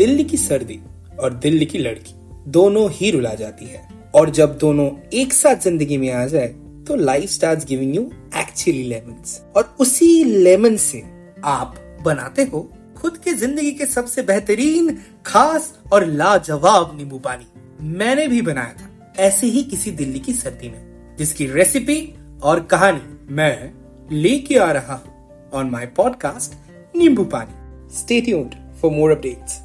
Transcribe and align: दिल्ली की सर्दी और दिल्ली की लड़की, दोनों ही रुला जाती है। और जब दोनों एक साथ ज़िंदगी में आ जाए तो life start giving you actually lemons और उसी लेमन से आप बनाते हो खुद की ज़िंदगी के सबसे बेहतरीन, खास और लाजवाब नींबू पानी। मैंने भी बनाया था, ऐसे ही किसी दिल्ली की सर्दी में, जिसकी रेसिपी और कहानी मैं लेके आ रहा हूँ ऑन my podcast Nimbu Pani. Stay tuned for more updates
दिल्ली 0.00 0.24
की 0.24 0.36
सर्दी 0.36 0.80
और 1.20 1.34
दिल्ली 1.34 1.66
की 1.66 1.78
लड़की, 1.78 2.14
दोनों 2.48 2.88
ही 2.90 3.10
रुला 3.10 3.34
जाती 3.34 3.66
है। 3.66 3.88
और 4.14 4.30
जब 4.30 4.56
दोनों 4.58 4.88
एक 5.14 5.32
साथ 5.32 5.56
ज़िंदगी 5.62 5.96
में 5.96 6.10
आ 6.12 6.26
जाए 6.26 6.46
तो 6.86 6.94
life 6.96 7.30
start 7.30 7.66
giving 7.68 7.94
you 7.96 8.02
actually 8.36 8.82
lemons 8.84 9.40
और 9.56 9.76
उसी 9.80 10.24
लेमन 10.24 10.76
से 10.76 11.02
आप 11.44 11.74
बनाते 12.04 12.44
हो 12.44 12.60
खुद 12.96 13.16
की 13.16 13.32
ज़िंदगी 13.34 13.72
के 13.72 13.86
सबसे 13.86 14.22
बेहतरीन, 14.22 14.90
खास 15.26 15.72
और 15.92 16.06
लाजवाब 16.06 16.96
नींबू 16.96 17.18
पानी। 17.18 17.46
मैंने 17.98 18.26
भी 18.28 18.42
बनाया 18.42 18.72
था, 18.72 19.14
ऐसे 19.18 19.46
ही 19.46 19.62
किसी 19.64 19.90
दिल्ली 19.92 20.20
की 20.20 20.32
सर्दी 20.34 20.68
में, 20.68 21.16
जिसकी 21.18 21.46
रेसिपी 21.48 22.02
और 22.42 22.60
कहानी 22.62 23.34
मैं 23.34 23.72
लेके 24.12 24.58
आ 24.58 24.70
रहा 24.72 24.94
हूँ 24.94 25.50
ऑन 25.54 25.70
my 25.70 25.86
podcast 25.96 26.96
Nimbu 26.96 27.24
Pani. 27.26 27.96
Stay 27.96 28.20
tuned 28.20 28.54
for 28.80 28.90
more 28.90 29.10
updates 29.10 29.59